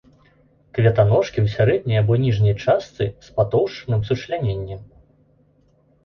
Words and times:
Кветаножкі 0.75 1.37
ў 1.41 1.47
сярэдняй 1.55 1.99
або 2.03 2.13
ніжняй 2.23 2.55
частцы 2.63 3.07
з 3.25 3.35
патоўшчаным 3.35 4.01
сучляненнем. 4.09 4.81